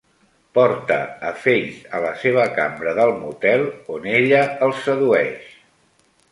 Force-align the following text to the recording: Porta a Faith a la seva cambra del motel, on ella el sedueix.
Porta 0.57 0.95
a 1.31 1.33
Faith 1.43 1.83
a 1.97 1.99
la 2.07 2.15
seva 2.23 2.47
cambra 2.57 2.95
del 3.01 3.15
motel, 3.21 3.69
on 3.99 4.11
ella 4.17 4.43
el 4.69 4.77
sedueix. 4.83 5.57